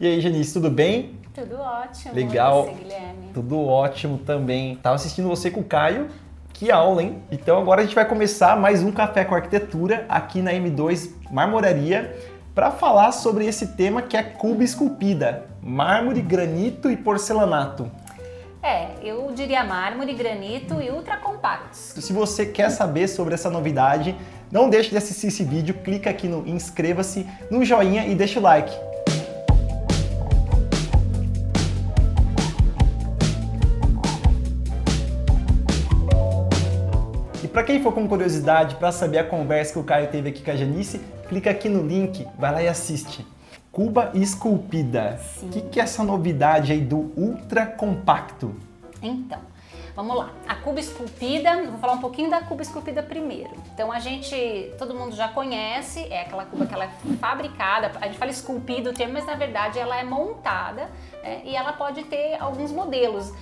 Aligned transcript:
E 0.00 0.06
aí, 0.08 0.20
Janice, 0.20 0.52
tudo 0.52 0.70
bem? 0.70 1.14
Tudo 1.32 1.56
ótimo. 1.56 2.14
Legal. 2.14 2.64
Você, 2.64 2.72
Guilherme? 2.72 3.30
Tudo 3.32 3.64
ótimo 3.64 4.18
também. 4.18 4.74
Tava 4.76 4.96
assistindo 4.96 5.28
você 5.28 5.52
com 5.52 5.60
o 5.60 5.64
Caio. 5.64 6.08
Que 6.52 6.70
aula, 6.70 7.02
hein? 7.02 7.22
Então 7.30 7.58
agora 7.58 7.80
a 7.80 7.84
gente 7.84 7.94
vai 7.94 8.04
começar 8.04 8.56
mais 8.56 8.82
um 8.82 8.90
Café 8.90 9.24
com 9.24 9.34
Arquitetura 9.34 10.04
aqui 10.08 10.42
na 10.42 10.52
M2 10.52 11.10
Marmoraria 11.30 12.16
para 12.54 12.70
falar 12.70 13.12
sobre 13.12 13.46
esse 13.46 13.68
tema 13.76 14.02
que 14.02 14.16
é 14.16 14.22
cuba 14.22 14.62
esculpida, 14.62 15.46
mármore, 15.60 16.22
granito 16.22 16.90
e 16.90 16.96
porcelanato. 16.96 17.90
É, 18.62 18.88
eu 19.02 19.30
diria 19.32 19.62
mármore, 19.62 20.14
granito 20.14 20.80
e 20.80 20.90
ultra 20.90 21.16
compactos. 21.16 21.78
Se 21.78 22.12
você 22.12 22.46
quer 22.46 22.70
saber 22.70 23.08
sobre 23.08 23.34
essa 23.34 23.50
novidade, 23.50 24.16
não 24.50 24.70
deixe 24.70 24.90
de 24.90 24.96
assistir 24.96 25.26
esse 25.26 25.44
vídeo, 25.44 25.74
clica 25.74 26.10
aqui 26.10 26.28
no 26.28 26.46
inscreva-se, 26.46 27.26
no 27.50 27.64
joinha 27.64 28.06
e 28.06 28.14
deixa 28.14 28.38
o 28.40 28.42
like. 28.42 28.74
Quem 37.64 37.82
for 37.82 37.92
com 37.92 38.06
curiosidade 38.06 38.76
para 38.76 38.92
saber 38.92 39.18
a 39.18 39.24
conversa 39.24 39.72
que 39.72 39.78
o 39.78 39.84
Caio 39.84 40.08
teve 40.08 40.28
aqui 40.28 40.42
com 40.42 40.50
a 40.50 40.56
Janice, 40.56 41.00
clica 41.28 41.50
aqui 41.50 41.68
no 41.68 41.86
link, 41.86 42.26
vai 42.38 42.52
lá 42.52 42.62
e 42.62 42.68
assiste. 42.68 43.26
Cuba 43.72 44.10
esculpida. 44.14 45.18
O 45.42 45.48
que, 45.48 45.62
que 45.62 45.80
é 45.80 45.82
essa 45.82 46.04
novidade 46.04 46.72
aí 46.72 46.80
do 46.80 47.10
ultra 47.16 47.66
compacto? 47.66 48.54
Então, 49.02 49.40
vamos 49.96 50.14
lá. 50.14 50.30
A 50.46 50.54
cuba 50.56 50.78
esculpida, 50.78 51.64
vou 51.64 51.78
falar 51.78 51.94
um 51.94 52.00
pouquinho 52.00 52.30
da 52.30 52.42
cuba 52.42 52.62
esculpida 52.62 53.02
primeiro. 53.02 53.50
Então 53.72 53.90
a 53.90 53.98
gente, 53.98 54.70
todo 54.78 54.94
mundo 54.94 55.16
já 55.16 55.28
conhece, 55.28 56.06
é 56.10 56.20
aquela 56.20 56.44
cuba 56.44 56.66
que 56.66 56.74
ela 56.74 56.84
é 56.84 56.90
fabricada, 57.18 57.92
a 57.98 58.06
gente 58.06 58.18
fala 58.18 58.30
esculpido 58.30 58.90
o 58.90 58.92
termo, 58.92 59.14
mas 59.14 59.26
na 59.26 59.34
verdade 59.34 59.78
ela 59.78 59.96
é 59.96 60.04
montada 60.04 60.90
né, 61.22 61.40
e 61.44 61.56
ela 61.56 61.72
pode 61.72 62.04
ter 62.04 62.36
alguns 62.38 62.70
modelos 62.70 63.32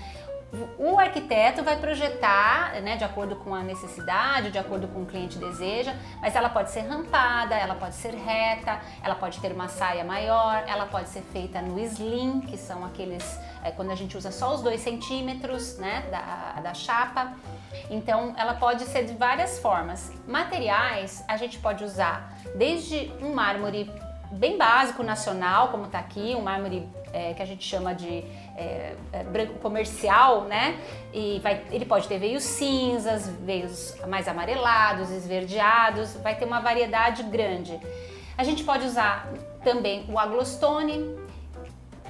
o 0.78 0.98
arquiteto 0.98 1.62
vai 1.62 1.76
projetar, 1.78 2.74
né, 2.82 2.96
de 2.96 3.04
acordo 3.04 3.36
com 3.36 3.54
a 3.54 3.62
necessidade, 3.62 4.50
de 4.50 4.58
acordo 4.58 4.86
com 4.86 5.02
o 5.02 5.06
cliente 5.06 5.38
deseja, 5.38 5.94
mas 6.20 6.36
ela 6.36 6.50
pode 6.50 6.70
ser 6.70 6.80
rampada, 6.80 7.54
ela 7.54 7.74
pode 7.74 7.94
ser 7.94 8.14
reta, 8.14 8.78
ela 9.02 9.14
pode 9.14 9.40
ter 9.40 9.50
uma 9.52 9.68
saia 9.68 10.04
maior, 10.04 10.62
ela 10.66 10.84
pode 10.84 11.08
ser 11.08 11.22
feita 11.22 11.62
no 11.62 11.78
slim, 11.80 12.42
que 12.42 12.58
são 12.58 12.84
aqueles 12.84 13.38
é, 13.64 13.70
quando 13.70 13.92
a 13.92 13.94
gente 13.94 14.14
usa 14.14 14.30
só 14.30 14.54
os 14.54 14.60
dois 14.60 14.82
centímetros, 14.82 15.78
né, 15.78 16.06
da, 16.10 16.60
da 16.60 16.74
chapa. 16.74 17.32
Então, 17.88 18.34
ela 18.36 18.52
pode 18.52 18.84
ser 18.84 19.06
de 19.06 19.14
várias 19.14 19.58
formas. 19.58 20.12
Materiais 20.28 21.24
a 21.28 21.38
gente 21.38 21.58
pode 21.58 21.82
usar 21.82 22.30
desde 22.56 23.10
um 23.22 23.32
mármore 23.32 23.90
bem 24.32 24.58
básico 24.58 25.02
nacional, 25.02 25.68
como 25.68 25.84
está 25.84 25.98
aqui, 25.98 26.34
um 26.36 26.42
mármore 26.42 26.88
é, 27.12 27.34
que 27.34 27.42
a 27.42 27.46
gente 27.46 27.64
chama 27.64 27.94
de 27.94 28.24
é, 28.56 28.94
é, 29.12 29.24
branco 29.24 29.54
comercial, 29.58 30.44
né? 30.44 30.78
E 31.12 31.40
vai, 31.42 31.62
ele 31.70 31.84
pode 31.84 32.08
ter 32.08 32.18
veios 32.18 32.42
cinzas, 32.42 33.28
veios 33.28 33.94
mais 34.08 34.26
amarelados, 34.26 35.10
esverdeados, 35.10 36.14
vai 36.16 36.34
ter 36.34 36.44
uma 36.44 36.60
variedade 36.60 37.22
grande. 37.24 37.78
A 38.36 38.44
gente 38.44 38.64
pode 38.64 38.86
usar 38.86 39.28
também 39.62 40.06
o 40.08 40.18
aglostone, 40.18 41.16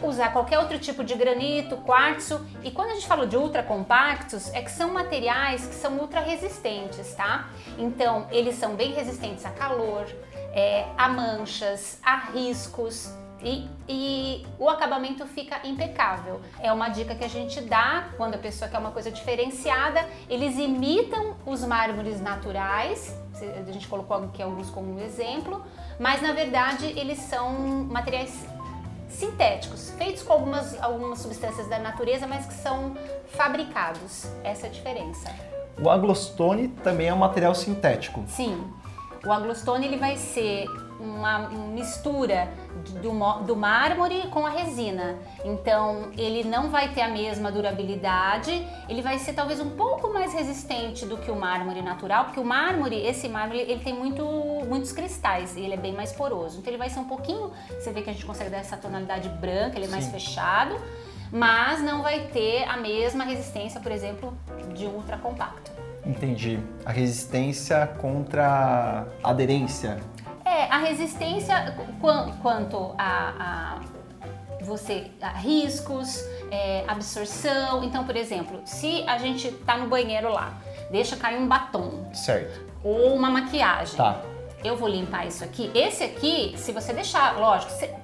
usar 0.02 0.32
qualquer 0.32 0.58
outro 0.58 0.78
tipo 0.78 1.04
de 1.04 1.14
granito, 1.14 1.76
quartzo. 1.78 2.44
E 2.62 2.70
quando 2.70 2.90
a 2.90 2.94
gente 2.94 3.06
fala 3.06 3.26
de 3.26 3.36
ultra 3.36 3.62
compactos, 3.62 4.52
é 4.54 4.62
que 4.62 4.70
são 4.70 4.92
materiais 4.92 5.66
que 5.66 5.74
são 5.74 5.98
ultra 5.98 6.20
resistentes, 6.20 7.14
tá? 7.14 7.48
Então, 7.78 8.26
eles 8.30 8.56
são 8.56 8.74
bem 8.74 8.92
resistentes 8.92 9.44
a 9.44 9.50
calor, 9.50 10.06
é, 10.52 10.86
a 10.96 11.08
manchas, 11.08 11.98
a 12.02 12.16
riscos. 12.16 13.12
E, 13.42 13.68
e, 13.88 14.46
o 14.58 14.68
acabamento 14.68 15.26
fica 15.26 15.66
impecável. 15.66 16.40
É 16.60 16.72
uma 16.72 16.88
dica 16.88 17.14
que 17.14 17.24
a 17.24 17.28
gente 17.28 17.60
dá 17.60 18.10
quando 18.16 18.34
a 18.34 18.38
pessoa 18.38 18.70
quer 18.70 18.78
uma 18.78 18.92
coisa 18.92 19.10
diferenciada. 19.10 20.06
Eles 20.28 20.56
imitam 20.56 21.36
os 21.44 21.64
mármores 21.64 22.20
naturais, 22.20 23.16
a 23.66 23.72
gente 23.72 23.88
colocou 23.88 24.16
aqui 24.18 24.42
alguns 24.42 24.70
como 24.70 25.00
exemplo, 25.00 25.64
mas 25.98 26.22
na 26.22 26.32
verdade 26.32 26.86
eles 26.98 27.18
são 27.18 27.52
materiais 27.90 28.46
sintéticos, 29.08 29.90
feitos 29.98 30.22
com 30.22 30.32
algumas, 30.32 30.80
algumas 30.82 31.18
substâncias 31.18 31.68
da 31.68 31.78
natureza, 31.78 32.26
mas 32.26 32.46
que 32.46 32.54
são 32.54 32.96
fabricados. 33.28 34.26
Essa 34.42 34.66
é 34.66 34.70
a 34.70 34.72
diferença. 34.72 35.30
O 35.80 35.90
aglostone 35.90 36.68
também 36.68 37.08
é 37.08 37.14
um 37.14 37.18
material 37.18 37.54
sintético. 37.54 38.24
Sim. 38.28 38.72
O 39.24 39.30
aglostone 39.30 39.86
ele 39.86 39.96
vai 39.96 40.16
ser 40.16 40.66
uma 41.02 41.48
mistura 41.48 42.48
do, 43.02 43.44
do 43.44 43.56
mármore 43.56 44.28
com 44.28 44.46
a 44.46 44.50
resina. 44.50 45.16
Então 45.44 46.10
ele 46.16 46.44
não 46.44 46.70
vai 46.70 46.88
ter 46.92 47.02
a 47.02 47.08
mesma 47.08 47.50
durabilidade, 47.50 48.66
ele 48.88 49.02
vai 49.02 49.18
ser 49.18 49.32
talvez 49.32 49.60
um 49.60 49.70
pouco 49.70 50.12
mais 50.12 50.32
resistente 50.32 51.04
do 51.04 51.16
que 51.16 51.30
o 51.30 51.36
mármore 51.36 51.82
natural, 51.82 52.26
porque 52.26 52.40
o 52.40 52.44
mármore, 52.44 52.96
esse 52.96 53.28
mármore, 53.28 53.60
ele 53.60 53.80
tem 53.82 53.94
muito, 53.94 54.24
muitos 54.68 54.92
cristais 54.92 55.56
e 55.56 55.60
ele 55.60 55.74
é 55.74 55.76
bem 55.76 55.92
mais 55.92 56.12
poroso. 56.12 56.58
Então 56.58 56.70
ele 56.70 56.78
vai 56.78 56.88
ser 56.88 57.00
um 57.00 57.08
pouquinho, 57.08 57.52
você 57.68 57.90
vê 57.90 58.02
que 58.02 58.10
a 58.10 58.12
gente 58.12 58.24
consegue 58.24 58.50
dar 58.50 58.58
essa 58.58 58.76
tonalidade 58.76 59.28
branca, 59.28 59.76
ele 59.76 59.86
é 59.86 59.90
mais 59.90 60.04
Sim. 60.04 60.12
fechado, 60.12 60.76
mas 61.32 61.80
não 61.82 62.02
vai 62.02 62.28
ter 62.28 62.64
a 62.64 62.76
mesma 62.76 63.24
resistência, 63.24 63.80
por 63.80 63.90
exemplo, 63.90 64.36
de 64.74 64.86
um 64.86 64.90
ultra 64.90 65.16
compacto. 65.16 65.72
Entendi. 66.04 66.58
A 66.84 66.90
resistência 66.90 67.86
contra 67.98 69.06
a 69.22 69.30
aderência. 69.30 69.98
A 70.72 70.78
resistência 70.78 71.76
quanto 72.40 72.94
a, 72.96 73.34
a 73.38 73.80
você 74.62 75.10
a 75.20 75.28
riscos, 75.28 76.24
é, 76.50 76.82
absorção. 76.88 77.84
Então, 77.84 78.04
por 78.06 78.16
exemplo, 78.16 78.58
se 78.64 79.04
a 79.06 79.18
gente 79.18 79.52
tá 79.66 79.76
no 79.76 79.86
banheiro 79.86 80.32
lá, 80.32 80.54
deixa 80.90 81.14
cair 81.14 81.38
um 81.38 81.46
batom. 81.46 82.10
Certo. 82.14 82.58
Ou 82.82 83.14
uma 83.14 83.28
maquiagem. 83.28 83.96
Tá. 83.96 84.22
Eu 84.64 84.74
vou 84.74 84.88
limpar 84.88 85.26
isso 85.26 85.44
aqui. 85.44 85.70
Esse 85.74 86.04
aqui, 86.04 86.54
se 86.56 86.72
você 86.72 86.94
deixar, 86.94 87.38
lógico, 87.38 87.70
você 87.70 87.94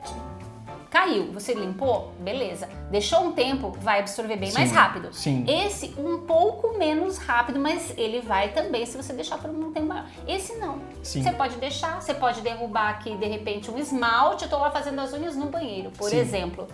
Caiu, 1.08 1.32
você 1.32 1.54
limpou? 1.54 2.12
Beleza. 2.20 2.68
Deixou 2.90 3.20
um 3.20 3.32
tempo, 3.32 3.70
vai 3.80 4.00
absorver 4.00 4.36
bem 4.36 4.50
sim, 4.50 4.58
mais 4.58 4.70
rápido. 4.70 5.08
Sim. 5.12 5.44
Esse 5.48 5.94
um 5.98 6.18
pouco 6.18 6.76
menos 6.78 7.16
rápido, 7.16 7.58
mas 7.58 7.94
ele 7.96 8.20
vai 8.20 8.50
também 8.52 8.84
se 8.84 8.96
você 8.96 9.14
deixar 9.14 9.38
por 9.38 9.48
um 9.48 9.72
tempo 9.72 9.86
maior. 9.86 10.04
Esse 10.26 10.56
não. 10.56 10.80
Sim. 11.02 11.22
Você 11.22 11.32
pode 11.32 11.56
deixar, 11.56 12.00
você 12.00 12.12
pode 12.12 12.42
derrubar 12.42 12.90
aqui 12.90 13.16
de 13.16 13.26
repente 13.26 13.70
um 13.70 13.78
esmalte, 13.78 14.44
eu 14.44 14.50
tô 14.50 14.58
lá 14.58 14.70
fazendo 14.70 15.00
as 15.00 15.12
unhas 15.14 15.34
no 15.34 15.46
banheiro, 15.46 15.90
por 15.92 16.12
exemplo. 16.12 16.68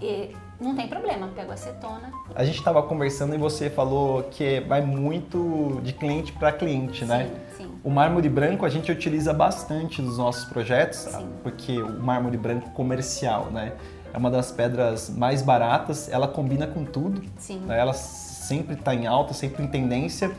E 0.00 0.34
não 0.60 0.74
tem 0.74 0.88
problema, 0.88 1.28
pego 1.28 1.52
acetona. 1.52 2.12
A 2.34 2.44
gente 2.44 2.58
estava 2.58 2.82
conversando 2.82 3.34
e 3.34 3.38
você 3.38 3.68
falou 3.68 4.22
que 4.24 4.60
vai 4.60 4.80
muito 4.80 5.80
de 5.82 5.92
cliente 5.92 6.32
para 6.32 6.52
cliente, 6.52 7.00
sim, 7.00 7.06
né? 7.06 7.30
Sim. 7.56 7.70
O 7.84 7.90
mármore 7.90 8.28
branco 8.28 8.64
a 8.64 8.68
gente 8.68 8.90
utiliza 8.90 9.32
bastante 9.32 10.00
nos 10.00 10.18
nossos 10.18 10.44
projetos, 10.46 10.98
sim. 10.98 11.28
porque 11.42 11.80
o 11.80 12.02
mármore 12.02 12.36
branco 12.36 12.70
comercial, 12.70 13.46
né? 13.50 13.74
É 14.12 14.18
uma 14.18 14.30
das 14.30 14.50
pedras 14.50 15.10
mais 15.10 15.42
baratas, 15.42 16.08
ela 16.10 16.26
combina 16.26 16.66
com 16.66 16.84
tudo. 16.84 17.22
Sim. 17.36 17.60
Né? 17.60 17.78
Ela 17.78 17.92
sempre 17.92 18.74
está 18.74 18.94
em 18.94 19.06
alta, 19.06 19.34
sempre 19.34 19.62
em 19.62 19.66
tendência. 19.66 20.30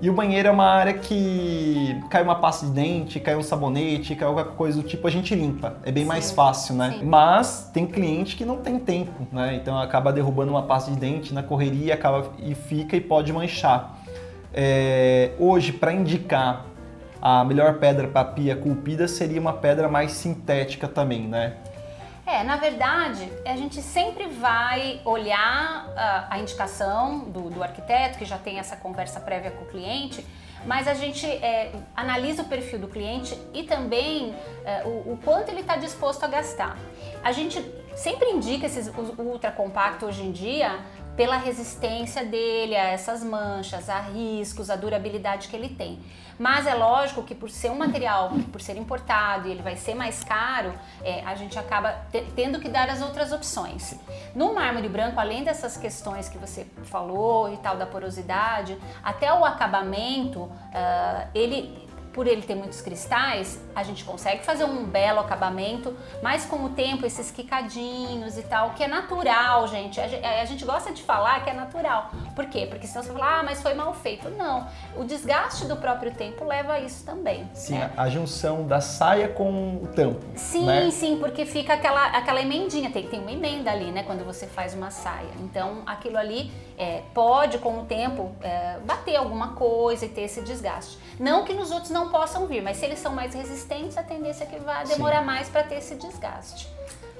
E 0.00 0.08
o 0.08 0.12
banheiro 0.12 0.48
é 0.48 0.50
uma 0.50 0.66
área 0.66 0.94
que 0.94 2.00
cai 2.08 2.22
uma 2.22 2.36
pasta 2.36 2.66
de 2.66 2.72
dente, 2.72 3.18
cai 3.18 3.34
um 3.34 3.42
sabonete, 3.42 4.14
cai 4.14 4.32
qualquer 4.32 4.54
coisa 4.54 4.80
do 4.80 4.86
tipo, 4.86 5.06
a 5.08 5.10
gente 5.10 5.34
limpa. 5.34 5.76
É 5.84 5.90
bem 5.90 6.04
sim, 6.04 6.08
mais 6.08 6.30
fácil, 6.30 6.76
né? 6.76 6.96
Sim. 6.98 7.04
Mas 7.04 7.68
tem 7.74 7.84
cliente 7.84 8.36
que 8.36 8.44
não 8.44 8.58
tem 8.58 8.78
tempo, 8.78 9.26
né? 9.32 9.56
Então 9.56 9.76
acaba 9.76 10.12
derrubando 10.12 10.52
uma 10.52 10.62
pasta 10.62 10.92
de 10.92 10.96
dente 10.96 11.34
na 11.34 11.42
correria 11.42 11.94
acaba 11.94 12.30
e 12.38 12.54
fica 12.54 12.96
e 12.96 13.00
pode 13.00 13.32
manchar. 13.32 13.98
É, 14.54 15.32
hoje, 15.38 15.72
para 15.72 15.92
indicar 15.92 16.64
a 17.20 17.44
melhor 17.44 17.74
pedra 17.74 18.06
para 18.06 18.24
pia 18.24 18.54
culpida 18.54 19.08
seria 19.08 19.40
uma 19.40 19.52
pedra 19.52 19.88
mais 19.88 20.12
sintética 20.12 20.86
também, 20.86 21.26
né? 21.26 21.54
É, 22.28 22.44
na 22.44 22.56
verdade, 22.56 23.32
a 23.46 23.56
gente 23.56 23.80
sempre 23.80 24.26
vai 24.28 25.00
olhar 25.02 25.90
a, 25.96 26.34
a 26.34 26.38
indicação 26.38 27.20
do, 27.20 27.48
do, 27.48 27.62
arquiteto, 27.62 28.18
que 28.18 28.26
já 28.26 28.36
tem 28.36 28.58
essa 28.58 28.76
conversa 28.76 29.18
prévia 29.18 29.50
com 29.50 29.64
o 29.64 29.66
cliente, 29.66 30.26
mas 30.66 30.86
a 30.86 30.92
gente 30.92 31.24
é, 31.26 31.72
analisa 31.96 32.42
o 32.42 32.44
perfil 32.44 32.80
do 32.80 32.88
cliente 32.88 33.34
e 33.54 33.62
também 33.62 34.34
é, 34.62 34.82
o, 34.84 35.12
o, 35.12 35.18
quanto 35.24 35.48
ele 35.48 35.62
está 35.62 35.76
disposto 35.76 36.22
a 36.22 36.28
gastar. 36.28 36.76
A 37.24 37.32
gente 37.32 37.64
sempre 37.96 38.28
indica 38.28 38.66
esses 38.66 38.92
ultra 39.16 39.50
compacto 39.50 40.04
hoje 40.04 40.22
em 40.22 40.30
dia 40.30 40.78
pela 41.18 41.36
resistência 41.36 42.24
dele 42.24 42.76
a 42.76 42.84
essas 42.84 43.24
manchas, 43.24 43.90
a 43.90 43.98
riscos, 43.98 44.70
a 44.70 44.76
durabilidade 44.76 45.48
que 45.48 45.56
ele 45.56 45.68
tem. 45.68 45.98
Mas 46.38 46.64
é 46.64 46.74
lógico 46.74 47.24
que 47.24 47.34
por 47.34 47.50
ser 47.50 47.72
um 47.72 47.74
material, 47.74 48.30
por 48.52 48.60
ser 48.60 48.76
importado 48.76 49.48
e 49.48 49.50
ele 49.50 49.60
vai 49.60 49.74
ser 49.74 49.96
mais 49.96 50.22
caro, 50.22 50.72
é, 51.02 51.24
a 51.24 51.34
gente 51.34 51.58
acaba 51.58 52.06
tendo 52.36 52.60
que 52.60 52.68
dar 52.68 52.88
as 52.88 53.02
outras 53.02 53.32
opções. 53.32 53.96
No 54.32 54.54
mármore 54.54 54.88
branco, 54.88 55.18
além 55.18 55.42
dessas 55.42 55.76
questões 55.76 56.28
que 56.28 56.38
você 56.38 56.64
falou 56.84 57.52
e 57.52 57.56
tal 57.56 57.76
da 57.76 57.84
porosidade, 57.84 58.78
até 59.02 59.34
o 59.34 59.44
acabamento, 59.44 60.42
uh, 60.42 61.28
ele 61.34 61.87
por 62.12 62.26
ele 62.26 62.42
ter 62.42 62.54
muitos 62.54 62.80
cristais, 62.80 63.60
a 63.74 63.82
gente 63.82 64.04
consegue 64.04 64.44
fazer 64.44 64.64
um 64.64 64.84
belo 64.84 65.20
acabamento, 65.20 65.96
mas 66.22 66.44
com 66.44 66.64
o 66.64 66.70
tempo 66.70 67.06
esses 67.06 67.30
quicadinhos 67.30 68.36
e 68.36 68.42
tal, 68.42 68.70
que 68.70 68.82
é 68.82 68.88
natural, 68.88 69.68
gente. 69.68 70.00
A, 70.00 70.44
gente 70.44 70.64
gosta 70.64 70.92
de 70.92 71.02
falar 71.02 71.44
que 71.44 71.50
é 71.50 71.52
natural. 71.52 72.10
Por 72.34 72.46
quê? 72.46 72.66
Porque 72.68 72.86
senão 72.86 73.02
você 73.02 73.12
fala, 73.12 73.40
ah, 73.40 73.42
mas 73.42 73.62
foi 73.62 73.74
mal 73.74 73.94
feito. 73.94 74.28
Não. 74.30 74.66
O 74.96 75.04
desgaste 75.04 75.64
do 75.66 75.76
próprio 75.76 76.12
tempo 76.12 76.44
leva 76.44 76.74
a 76.74 76.80
isso 76.80 77.04
também. 77.04 77.48
Sim, 77.54 77.78
né? 77.78 77.92
a 77.96 78.08
junção 78.08 78.66
da 78.66 78.80
saia 78.80 79.28
com 79.28 79.80
o 79.82 79.88
tampo. 79.94 80.24
Sim, 80.34 80.66
né? 80.66 80.90
sim, 80.90 81.18
porque 81.18 81.44
fica 81.44 81.74
aquela, 81.74 82.06
aquela 82.06 82.40
emendinha, 82.40 82.90
tem, 82.90 83.06
tem 83.06 83.20
uma 83.20 83.32
emenda 83.32 83.70
ali, 83.70 83.90
né, 83.90 84.02
quando 84.02 84.24
você 84.24 84.46
faz 84.46 84.74
uma 84.74 84.90
saia. 84.90 85.28
Então 85.40 85.82
aquilo 85.86 86.16
ali 86.16 86.50
é, 86.76 87.02
pode, 87.12 87.58
com 87.58 87.80
o 87.80 87.84
tempo, 87.84 88.32
é, 88.40 88.78
bater 88.84 89.16
alguma 89.16 89.54
coisa 89.54 90.06
e 90.06 90.08
ter 90.08 90.22
esse 90.22 90.40
desgaste. 90.42 90.98
Não 91.18 91.44
que 91.44 91.52
nos 91.52 91.70
outros 91.70 91.90
não 91.90 92.08
possam 92.10 92.46
vir, 92.46 92.62
mas 92.62 92.76
se 92.76 92.86
eles 92.86 92.98
são 92.98 93.12
mais 93.14 93.34
resistentes, 93.34 93.96
a 93.96 94.02
tendência 94.02 94.44
é 94.44 94.46
que 94.46 94.58
vai 94.58 94.86
demorar 94.86 95.20
Sim. 95.20 95.26
mais 95.26 95.48
para 95.48 95.62
ter 95.62 95.76
esse 95.76 95.94
desgaste. 95.96 96.68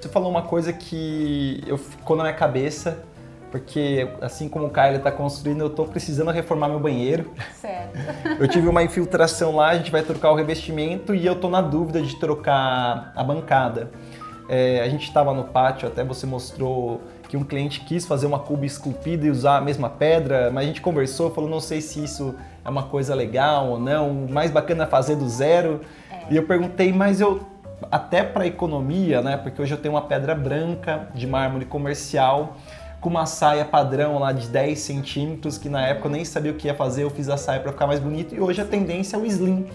Você 0.00 0.08
falou 0.08 0.30
uma 0.30 0.42
coisa 0.42 0.72
que 0.72 1.62
eu 1.66 1.76
ficou 1.76 2.16
na 2.16 2.22
minha 2.22 2.34
cabeça, 2.34 3.02
porque 3.50 4.08
assim 4.20 4.48
como 4.48 4.66
o 4.66 4.70
Caio 4.70 4.98
está 4.98 5.10
construindo, 5.10 5.60
eu 5.60 5.66
estou 5.66 5.86
precisando 5.86 6.30
reformar 6.30 6.68
meu 6.68 6.78
banheiro. 6.78 7.32
Certo. 7.60 7.98
Eu 8.38 8.46
tive 8.46 8.68
uma 8.68 8.82
infiltração 8.82 9.56
lá, 9.56 9.70
a 9.70 9.76
gente 9.76 9.90
vai 9.90 10.02
trocar 10.02 10.30
o 10.30 10.34
revestimento 10.34 11.14
e 11.14 11.26
eu 11.26 11.32
estou 11.32 11.50
na 11.50 11.60
dúvida 11.60 12.00
de 12.00 12.14
trocar 12.16 13.12
a 13.16 13.24
bancada. 13.24 13.90
É, 14.48 14.80
a 14.80 14.88
gente 14.88 15.04
estava 15.04 15.34
no 15.34 15.44
pátio, 15.44 15.88
até 15.88 16.04
você 16.04 16.26
mostrou 16.26 17.00
que 17.28 17.36
um 17.36 17.44
cliente 17.44 17.80
quis 17.80 18.06
fazer 18.06 18.26
uma 18.26 18.38
cuba 18.38 18.64
esculpida 18.64 19.26
e 19.26 19.30
usar 19.30 19.58
a 19.58 19.60
mesma 19.60 19.90
pedra, 19.90 20.50
mas 20.50 20.64
a 20.64 20.66
gente 20.66 20.80
conversou, 20.80 21.30
falou, 21.30 21.50
não 21.50 21.60
sei 21.60 21.80
se 21.80 22.02
isso 22.02 22.34
é 22.68 22.70
uma 22.70 22.82
coisa 22.82 23.14
legal 23.14 23.70
ou 23.70 23.80
não, 23.80 24.26
mais 24.28 24.50
bacana 24.50 24.84
é 24.84 24.86
fazer 24.86 25.16
do 25.16 25.26
zero. 25.26 25.80
É. 26.10 26.26
E 26.30 26.36
eu 26.36 26.46
perguntei, 26.46 26.92
mas 26.92 27.18
eu 27.18 27.40
até 27.90 28.22
para 28.22 28.46
economia, 28.46 29.22
né? 29.22 29.38
Porque 29.38 29.60
hoje 29.62 29.72
eu 29.72 29.78
tenho 29.78 29.94
uma 29.94 30.02
pedra 30.02 30.34
branca 30.34 31.08
de 31.14 31.26
mármore 31.26 31.64
comercial 31.64 32.56
com 33.00 33.08
uma 33.08 33.24
saia 33.24 33.64
padrão 33.64 34.18
lá 34.18 34.32
de 34.32 34.48
10 34.48 34.78
centímetros, 34.78 35.56
que 35.56 35.68
na 35.68 35.86
época 35.86 36.08
eu 36.08 36.12
nem 36.12 36.24
sabia 36.24 36.50
o 36.52 36.54
que 36.56 36.66
ia 36.66 36.74
fazer, 36.74 37.04
eu 37.04 37.10
fiz 37.10 37.28
a 37.28 37.36
saia 37.36 37.60
para 37.60 37.72
ficar 37.72 37.86
mais 37.86 38.00
bonito 38.00 38.34
e 38.34 38.40
hoje 38.40 38.60
a 38.60 38.64
tendência 38.64 39.16
é 39.16 39.18
o 39.18 39.24
slim. 39.24 39.66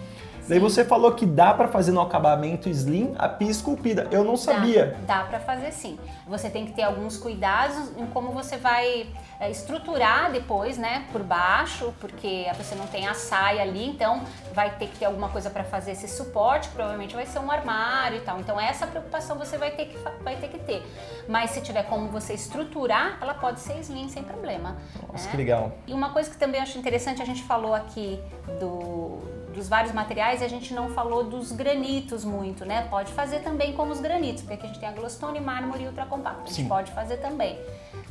Daí 0.47 0.59
você 0.59 0.83
falou 0.83 1.13
que 1.13 1.25
dá 1.25 1.53
para 1.53 1.69
fazer 1.69 1.93
no 1.93 2.01
acabamento 2.01 2.67
slim 2.67 3.15
a 3.17 3.29
pia 3.29 3.49
esculpida. 3.49 4.07
Eu 4.11 4.25
não 4.25 4.35
sabia. 4.35 4.97
Dá, 5.07 5.19
dá 5.19 5.23
para 5.23 5.39
fazer 5.39 5.71
sim. 5.71 5.97
Você 6.27 6.49
tem 6.49 6.65
que 6.65 6.73
ter 6.73 6.83
alguns 6.83 7.15
cuidados 7.17 7.91
em 7.97 8.05
como 8.07 8.33
você 8.33 8.57
vai 8.57 9.07
estruturar 9.49 10.31
depois, 10.31 10.77
né, 10.77 11.05
por 11.11 11.23
baixo, 11.23 11.93
porque 11.99 12.45
você 12.55 12.75
não 12.75 12.87
tem 12.87 13.07
a 13.07 13.13
saia 13.13 13.61
ali, 13.61 13.87
então 13.87 14.23
vai 14.53 14.75
ter 14.77 14.87
que 14.87 14.99
ter 14.99 15.05
alguma 15.05 15.29
coisa 15.29 15.49
para 15.49 15.63
fazer 15.63 15.91
esse 15.91 16.07
suporte, 16.07 16.69
provavelmente 16.69 17.15
vai 17.15 17.25
ser 17.25 17.39
um 17.39 17.51
armário 17.51 18.17
e 18.17 18.21
tal. 18.21 18.39
Então 18.39 18.59
essa 18.59 18.87
preocupação 18.87 19.37
você 19.37 19.57
vai 19.57 19.71
ter 19.71 19.85
que, 19.87 19.97
vai 20.23 20.35
ter, 20.35 20.47
que 20.47 20.59
ter. 20.59 20.83
Mas 21.27 21.51
se 21.51 21.61
tiver 21.61 21.83
como 21.83 22.09
você 22.09 22.33
estruturar, 22.33 23.17
ela 23.21 23.33
pode 23.33 23.59
ser 23.59 23.79
slim 23.79 24.09
sem 24.09 24.23
problema. 24.23 24.77
Nossa, 25.07 25.25
né? 25.25 25.31
que 25.31 25.37
legal. 25.37 25.71
E 25.87 25.93
uma 25.93 26.11
coisa 26.11 26.29
que 26.29 26.37
também 26.37 26.61
acho 26.61 26.77
interessante, 26.77 27.21
a 27.21 27.25
gente 27.25 27.43
falou 27.43 27.73
aqui 27.73 28.19
do 28.59 29.42
dos 29.53 29.69
vários 29.69 29.93
materiais 29.93 30.41
e 30.41 30.43
a 30.43 30.47
gente 30.47 30.73
não 30.73 30.89
falou 30.89 31.23
dos 31.23 31.51
granitos 31.51 32.25
muito, 32.25 32.65
né? 32.65 32.87
Pode 32.89 33.13
fazer 33.13 33.39
também 33.39 33.73
como 33.73 33.91
os 33.91 34.01
granitos, 34.01 34.41
porque 34.41 34.55
aqui 34.55 34.65
a 34.65 34.67
gente 34.67 34.79
tem 34.79 34.89
a 34.89 34.91
glostone, 34.91 35.39
mármore 35.39 35.83
e 35.83 35.87
ultracompacto. 35.87 36.41
A 36.41 36.45
gente 36.47 36.55
Sim. 36.55 36.67
pode 36.67 36.91
fazer 36.91 37.17
também. 37.17 37.59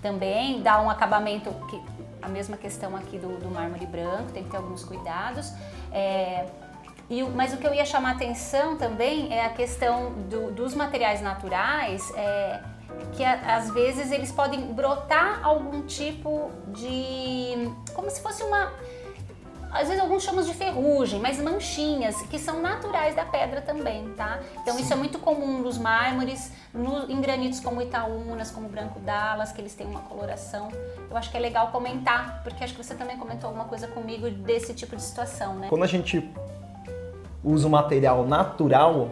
Também 0.00 0.62
dá 0.62 0.81
um 0.81 0.89
acabamento, 0.89 1.50
que, 1.69 1.83
a 2.23 2.29
mesma 2.29 2.56
questão 2.56 2.97
aqui 2.97 3.19
do, 3.19 3.39
do 3.39 3.50
mármore 3.50 3.87
branco, 3.87 4.31
tem 4.33 4.44
que 4.44 4.50
ter 4.50 4.56
alguns 4.56 4.85
cuidados. 4.85 5.53
É, 5.93 6.47
e, 7.11 7.23
mas 7.23 7.53
o 7.53 7.59
que 7.59 7.67
eu 7.67 7.75
ia 7.75 7.85
chamar 7.85 8.12
atenção 8.12 8.77
também 8.77 9.33
é 9.33 9.44
a 9.44 9.50
questão 9.50 10.12
do, 10.31 10.50
dos 10.50 10.75
materiais 10.75 11.21
naturais, 11.21 12.11
é, 12.17 12.61
que 13.12 13.25
a, 13.25 13.56
às 13.56 13.71
vezes 13.71 14.11
eles 14.11 14.33
podem 14.33 14.73
brotar 14.73 15.41
algum 15.43 15.83
tipo 15.83 16.50
de. 16.69 17.71
como 17.93 18.09
se 18.11 18.21
fosse 18.23 18.43
uma 18.43 18.73
às 19.72 19.88
vezes 19.88 20.02
alguns 20.02 20.22
chamam 20.22 20.44
de 20.44 20.52
ferrugem, 20.52 21.19
mas 21.19 21.38
manchinhas 21.38 22.20
que 22.22 22.38
são 22.38 22.60
naturais 22.60 23.16
da 23.16 23.24
pedra 23.24 23.62
também, 23.62 24.06
tá? 24.10 24.38
Então 24.60 24.76
Sim. 24.76 24.82
isso 24.82 24.92
é 24.92 24.96
muito 24.96 25.19
comum 25.19 25.62
nos 25.62 25.78
mármores, 25.78 26.52
no, 26.74 27.10
em 27.10 27.20
granitos 27.20 27.58
como 27.58 27.80
Itaúnas, 27.80 28.50
como 28.50 28.69
Branco 28.69 29.00
Dallas, 29.00 29.50
que 29.50 29.62
eles 29.62 29.74
têm 29.74 29.86
uma 29.86 30.00
coloração. 30.00 30.69
Eu 31.10 31.16
acho 31.16 31.30
que 31.30 31.36
é 31.38 31.40
legal 31.40 31.69
comentar, 31.69 32.42
porque 32.42 32.62
acho 32.62 32.74
que 32.74 32.84
você 32.84 32.94
também 32.94 33.16
comentou 33.16 33.48
alguma 33.48 33.64
coisa 33.64 33.86
comigo 33.88 34.30
desse 34.30 34.74
tipo 34.74 34.94
de 34.94 35.02
situação, 35.02 35.54
né? 35.54 35.69
Quando 35.70 35.84
a 35.84 35.88
gente 35.88 36.22
usa 37.42 37.66
o 37.66 37.70
material 37.70 38.26
natural, 38.26 39.10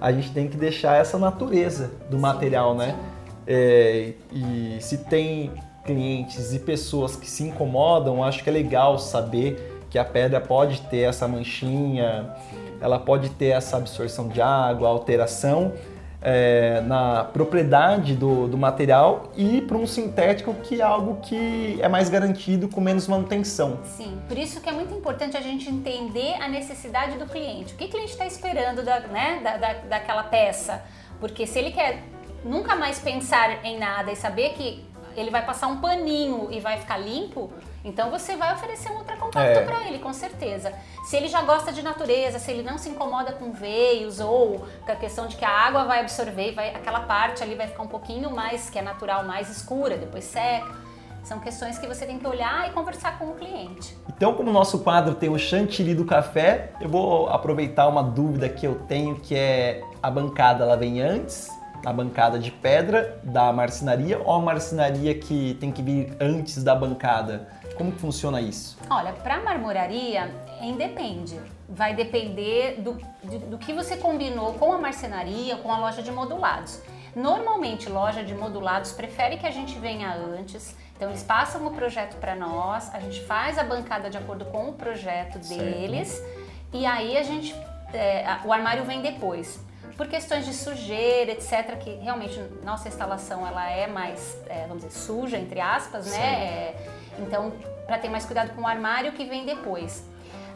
a 0.00 0.12
gente 0.12 0.30
tem 0.30 0.48
que 0.48 0.56
deixar 0.56 0.94
essa 0.94 1.18
natureza 1.18 1.90
do 2.08 2.16
sim, 2.16 2.22
material, 2.22 2.72
né? 2.74 2.96
É, 3.44 4.12
e 4.30 4.78
se 4.80 4.98
tem 4.98 5.52
clientes 5.84 6.52
e 6.52 6.60
pessoas 6.60 7.16
que 7.16 7.28
se 7.28 7.42
incomodam, 7.42 8.22
acho 8.22 8.44
que 8.44 8.50
é 8.50 8.52
legal 8.52 8.98
saber 8.98 9.77
que 9.90 9.98
a 9.98 10.04
pedra 10.04 10.40
pode 10.40 10.80
ter 10.82 11.08
essa 11.08 11.26
manchinha, 11.26 12.34
ela 12.80 12.98
pode 12.98 13.30
ter 13.30 13.48
essa 13.48 13.76
absorção 13.76 14.28
de 14.28 14.40
água, 14.40 14.88
alteração 14.88 15.72
é, 16.20 16.80
na 16.82 17.24
propriedade 17.24 18.14
do, 18.14 18.48
do 18.48 18.58
material 18.58 19.32
e 19.36 19.60
para 19.62 19.76
um 19.76 19.86
sintético 19.86 20.52
que 20.54 20.80
é 20.80 20.84
algo 20.84 21.20
que 21.22 21.78
é 21.80 21.88
mais 21.88 22.08
garantido 22.08 22.68
com 22.68 22.80
menos 22.80 23.06
manutenção. 23.06 23.78
Sim, 23.84 24.18
por 24.28 24.36
isso 24.36 24.60
que 24.60 24.68
é 24.68 24.72
muito 24.72 24.92
importante 24.94 25.36
a 25.36 25.40
gente 25.40 25.68
entender 25.70 26.34
a 26.40 26.48
necessidade 26.48 27.16
do 27.18 27.26
cliente. 27.26 27.74
O 27.74 27.76
que 27.76 27.84
o 27.84 27.88
cliente 27.88 28.12
está 28.12 28.26
esperando 28.26 28.84
da, 28.84 29.00
né, 29.00 29.40
da, 29.42 29.56
da, 29.56 29.72
daquela 29.88 30.24
peça? 30.24 30.82
Porque 31.20 31.46
se 31.46 31.58
ele 31.58 31.70
quer 31.70 32.02
nunca 32.44 32.74
mais 32.74 32.98
pensar 32.98 33.64
em 33.64 33.78
nada 33.78 34.10
e 34.10 34.16
saber 34.16 34.50
que 34.50 34.84
ele 35.18 35.30
vai 35.30 35.44
passar 35.44 35.66
um 35.66 35.78
paninho 35.78 36.48
e 36.50 36.60
vai 36.60 36.78
ficar 36.78 36.98
limpo, 36.98 37.50
então 37.84 38.10
você 38.10 38.36
vai 38.36 38.52
oferecer 38.52 38.90
um 38.90 38.98
ultracompacto 38.98 39.58
é. 39.58 39.64
para 39.64 39.88
ele, 39.88 39.98
com 39.98 40.12
certeza. 40.12 40.72
Se 41.04 41.16
ele 41.16 41.28
já 41.28 41.42
gosta 41.42 41.72
de 41.72 41.82
natureza, 41.82 42.38
se 42.38 42.50
ele 42.50 42.62
não 42.62 42.78
se 42.78 42.88
incomoda 42.88 43.32
com 43.32 43.52
veios 43.52 44.20
ou 44.20 44.66
com 44.84 44.92
a 44.92 44.96
questão 44.96 45.26
de 45.26 45.36
que 45.36 45.44
a 45.44 45.50
água 45.50 45.84
vai 45.84 46.00
absorver, 46.00 46.52
vai, 46.52 46.74
aquela 46.74 47.00
parte 47.00 47.42
ali 47.42 47.54
vai 47.54 47.66
ficar 47.66 47.82
um 47.82 47.88
pouquinho 47.88 48.30
mais, 48.30 48.68
que 48.70 48.78
é 48.78 48.82
natural, 48.82 49.24
mais 49.24 49.48
escura, 49.50 49.96
depois 49.96 50.24
seca. 50.24 50.88
São 51.24 51.40
questões 51.40 51.78
que 51.78 51.86
você 51.86 52.06
tem 52.06 52.18
que 52.18 52.26
olhar 52.26 52.68
e 52.68 52.72
conversar 52.72 53.18
com 53.18 53.26
o 53.26 53.34
cliente. 53.34 53.94
Então, 54.08 54.32
como 54.34 54.48
o 54.48 54.52
nosso 54.52 54.78
quadro 54.78 55.14
tem 55.14 55.28
o 55.28 55.38
chantilly 55.38 55.94
do 55.94 56.04
café, 56.04 56.72
eu 56.80 56.88
vou 56.88 57.28
aproveitar 57.28 57.86
uma 57.86 58.02
dúvida 58.02 58.48
que 58.48 58.66
eu 58.66 58.76
tenho, 58.88 59.16
que 59.16 59.36
é 59.36 59.82
a 60.02 60.10
bancada 60.10 60.64
ela 60.64 60.76
vem 60.76 61.02
antes 61.02 61.57
a 61.84 61.92
bancada 61.92 62.38
de 62.38 62.50
pedra 62.50 63.20
da 63.22 63.52
marcenaria 63.52 64.18
ou 64.18 64.32
a 64.32 64.40
marcenaria 64.40 65.14
que 65.14 65.56
tem 65.60 65.70
que 65.70 65.82
vir 65.82 66.16
antes 66.20 66.62
da 66.62 66.74
bancada? 66.74 67.48
Como 67.76 67.92
que 67.92 68.00
funciona 68.00 68.40
isso? 68.40 68.76
Olha, 68.90 69.12
para 69.12 69.40
marmoraria, 69.40 70.30
independe. 70.60 71.40
Vai 71.68 71.94
depender 71.94 72.80
do, 72.80 72.94
do, 73.22 73.38
do, 73.50 73.58
que 73.58 73.72
você 73.72 73.96
combinou 73.96 74.54
com 74.54 74.72
a 74.72 74.78
marcenaria, 74.78 75.56
com 75.56 75.70
a 75.70 75.78
loja 75.78 76.02
de 76.02 76.10
modulados. 76.10 76.80
Normalmente, 77.14 77.88
loja 77.88 78.24
de 78.24 78.34
modulados 78.34 78.92
prefere 78.92 79.36
que 79.36 79.46
a 79.46 79.50
gente 79.50 79.78
venha 79.78 80.12
antes. 80.14 80.74
Então, 80.96 81.08
eles 81.08 81.22
passam 81.22 81.64
o 81.66 81.70
projeto 81.70 82.16
para 82.16 82.34
nós, 82.34 82.92
a 82.92 82.98
gente 82.98 83.20
faz 83.24 83.56
a 83.58 83.62
bancada 83.62 84.10
de 84.10 84.18
acordo 84.18 84.44
com 84.46 84.70
o 84.70 84.72
projeto 84.72 85.38
deles 85.38 86.08
certo. 86.08 86.48
e 86.72 86.84
aí 86.84 87.16
a 87.16 87.22
gente, 87.22 87.54
é, 87.92 88.38
o 88.44 88.52
armário 88.52 88.84
vem 88.84 89.00
depois 89.00 89.60
por 89.98 90.06
questões 90.06 90.46
de 90.46 90.54
sujeira, 90.54 91.32
etc, 91.32 91.76
que 91.76 91.90
realmente 91.96 92.40
nossa 92.62 92.86
instalação 92.86 93.44
ela 93.44 93.68
é 93.68 93.88
mais, 93.88 94.40
é, 94.48 94.64
vamos 94.68 94.84
dizer, 94.84 94.96
suja, 94.96 95.36
entre 95.36 95.60
aspas, 95.60 96.06
né? 96.06 96.16
É, 96.16 96.76
então, 97.18 97.52
para 97.84 97.98
ter 97.98 98.08
mais 98.08 98.24
cuidado 98.24 98.54
com 98.54 98.62
o 98.62 98.66
armário 98.66 99.10
que 99.12 99.24
vem 99.24 99.44
depois. 99.44 100.08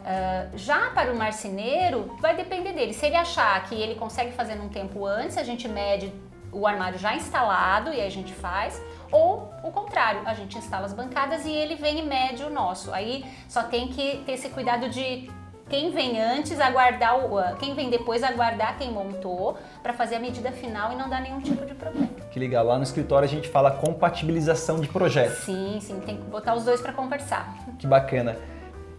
Uh, 0.03 0.57
já 0.57 0.91
para 0.91 1.13
o 1.13 1.17
marceneiro, 1.17 2.17
vai 2.21 2.37
depender 2.37 2.73
dele. 2.73 2.93
Se 2.93 3.07
ele 3.07 3.17
achar 3.17 3.61
que 3.65 3.75
ele 3.75 3.97
consegue 3.97 4.31
fazer 4.33 4.55
num 4.55 4.69
tempo 4.69 5.05
antes, 5.05 5.37
a 5.37 5.43
gente 5.43 5.69
mede 5.69 6.13
o 6.53 6.65
armário 6.65 6.99
já 6.99 7.15
instalado 7.15 7.91
e 7.91 8.01
aí 8.01 8.07
a 8.07 8.11
gente 8.11 8.33
faz. 8.33 8.81
Ou 9.11 9.53
o 9.65 9.73
contrário, 9.73 10.23
a 10.25 10.35
gente 10.35 10.57
instala 10.57 10.87
as 10.87 10.93
bancadas 10.93 11.45
e 11.45 11.51
ele 11.51 11.75
vem 11.75 11.99
e 11.99 12.03
mede 12.03 12.45
o 12.45 12.51
nosso. 12.51 12.93
Aí 12.93 13.25
só 13.49 13.65
tem 13.65 13.89
que 13.89 14.23
ter 14.25 14.33
esse 14.33 14.49
cuidado 14.51 14.89
de 14.89 15.29
quem 15.69 15.91
vem 15.91 16.21
antes 16.21 16.61
aguardar 16.61 17.25
o, 17.25 17.57
quem 17.57 17.75
vem 17.75 17.91
depois 17.91 18.23
aguardar 18.23 18.77
quem 18.77 18.91
montou 18.91 19.57
para 19.83 19.93
fazer 19.93 20.17
a 20.17 20.21
medida 20.21 20.53
final 20.53 20.93
e 20.93 20.97
não 20.97 21.09
dar 21.09 21.21
nenhum 21.21 21.41
tipo 21.41 21.65
de 21.65 21.75
problema. 21.75 22.09
Que 22.31 22.39
legal. 22.39 22.67
Lá 22.67 22.77
no 22.77 22.83
escritório 22.83 23.27
a 23.27 23.29
gente 23.29 23.49
fala 23.49 23.71
compatibilização 23.71 24.81
de 24.81 24.89
projeto. 24.89 25.45
Sim, 25.45 25.79
sim, 25.81 26.01
tem 26.01 26.17
que 26.17 26.23
botar 26.25 26.55
os 26.55 26.65
dois 26.65 26.81
para 26.81 26.93
conversar. 26.93 27.57
Que 27.79 27.87
bacana. 27.87 28.37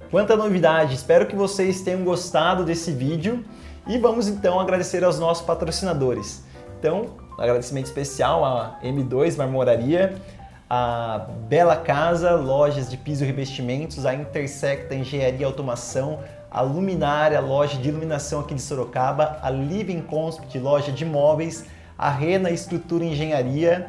Quanta 0.09 0.35
novidade. 0.35 0.95
Espero 0.95 1.25
que 1.25 1.35
vocês 1.35 1.81
tenham 1.81 2.03
gostado 2.03 2.63
desse 2.63 2.91
vídeo 2.91 3.43
e 3.87 3.97
vamos 3.97 4.27
então 4.27 4.59
agradecer 4.59 5.03
aos 5.03 5.19
nossos 5.19 5.45
patrocinadores. 5.45 6.43
Então, 6.79 7.15
um 7.37 7.41
agradecimento 7.41 7.85
especial 7.85 8.43
à 8.45 8.79
M2 8.83 9.37
Marmoraria, 9.37 10.21
a 10.69 11.27
Bela 11.47 11.75
Casa, 11.75 12.35
lojas 12.35 12.89
de 12.89 12.97
piso 12.97 13.23
e 13.23 13.27
revestimentos, 13.27 14.05
a 14.05 14.13
Intersecta 14.13 14.93
Engenharia 14.95 15.41
e 15.41 15.43
Automação, 15.43 16.19
a 16.53 16.61
Luminária, 16.61 17.39
loja 17.39 17.77
de 17.77 17.89
iluminação 17.89 18.41
aqui 18.41 18.53
de 18.53 18.61
Sorocaba, 18.61 19.39
a 19.41 19.49
Living 19.49 20.01
Concept, 20.01 20.57
loja 20.59 20.91
de 20.91 21.03
móveis, 21.03 21.65
a 21.97 22.09
Rena 22.09 22.51
Estrutura 22.51 23.03
e 23.03 23.11
Engenharia 23.11 23.87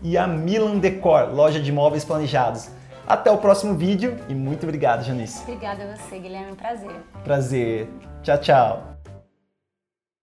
e 0.00 0.16
a 0.16 0.26
Milan 0.26 0.78
Decor, 0.78 1.34
loja 1.34 1.58
de 1.58 1.72
móveis 1.72 2.04
planejados. 2.04 2.70
Até 3.06 3.30
o 3.30 3.38
próximo 3.38 3.74
vídeo 3.74 4.16
e 4.28 4.34
muito 4.34 4.62
obrigado, 4.62 5.02
Janice. 5.02 5.42
Obrigada 5.42 5.82
a 5.82 5.96
você, 5.96 6.18
Guilherme. 6.18 6.54
Prazer. 6.54 6.96
Prazer. 7.24 7.88
Tchau, 8.22 8.38
tchau. 8.38 8.93